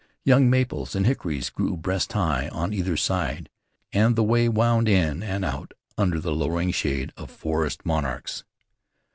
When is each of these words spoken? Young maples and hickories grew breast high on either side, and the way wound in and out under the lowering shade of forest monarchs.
Young 0.25 0.49
maples 0.49 0.95
and 0.95 1.05
hickories 1.05 1.51
grew 1.51 1.77
breast 1.77 2.13
high 2.13 2.47
on 2.47 2.73
either 2.73 2.97
side, 2.97 3.51
and 3.93 4.15
the 4.15 4.23
way 4.23 4.49
wound 4.49 4.89
in 4.89 5.21
and 5.21 5.45
out 5.45 5.75
under 5.95 6.19
the 6.19 6.33
lowering 6.33 6.71
shade 6.71 7.13
of 7.17 7.29
forest 7.29 7.85
monarchs. 7.85 8.43